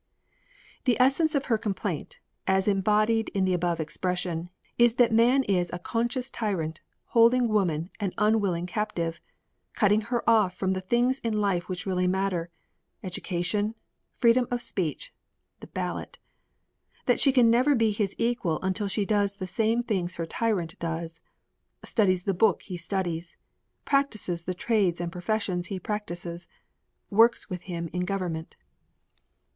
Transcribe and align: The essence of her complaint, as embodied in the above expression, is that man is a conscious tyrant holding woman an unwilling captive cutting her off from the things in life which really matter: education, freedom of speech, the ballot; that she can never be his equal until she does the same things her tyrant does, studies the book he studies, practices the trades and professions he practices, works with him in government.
The 0.85 0.99
essence 0.99 1.35
of 1.35 1.45
her 1.45 1.59
complaint, 1.59 2.19
as 2.47 2.67
embodied 2.67 3.29
in 3.35 3.45
the 3.45 3.53
above 3.53 3.79
expression, 3.79 4.49
is 4.79 4.95
that 4.95 5.11
man 5.11 5.43
is 5.43 5.69
a 5.71 5.77
conscious 5.77 6.31
tyrant 6.31 6.81
holding 7.09 7.47
woman 7.47 7.91
an 7.99 8.11
unwilling 8.17 8.65
captive 8.65 9.21
cutting 9.75 10.01
her 10.09 10.27
off 10.27 10.55
from 10.55 10.73
the 10.73 10.81
things 10.81 11.19
in 11.19 11.39
life 11.39 11.69
which 11.69 11.85
really 11.85 12.07
matter: 12.07 12.49
education, 13.03 13.75
freedom 14.17 14.47
of 14.49 14.63
speech, 14.63 15.13
the 15.59 15.67
ballot; 15.67 16.17
that 17.05 17.19
she 17.19 17.31
can 17.31 17.51
never 17.51 17.75
be 17.75 17.91
his 17.91 18.15
equal 18.17 18.59
until 18.63 18.87
she 18.87 19.05
does 19.05 19.35
the 19.35 19.45
same 19.45 19.83
things 19.83 20.15
her 20.15 20.25
tyrant 20.25 20.79
does, 20.79 21.21
studies 21.83 22.23
the 22.23 22.33
book 22.33 22.63
he 22.63 22.75
studies, 22.75 23.37
practices 23.85 24.45
the 24.45 24.55
trades 24.55 24.99
and 24.99 25.11
professions 25.11 25.67
he 25.67 25.77
practices, 25.79 26.47
works 27.11 27.51
with 27.51 27.61
him 27.69 27.87
in 27.93 28.03
government. 28.03 28.57